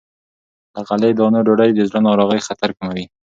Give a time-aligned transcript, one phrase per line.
[0.73, 3.05] له غلې- دانو ډوډۍ د زړه ناروغۍ خطر کموي.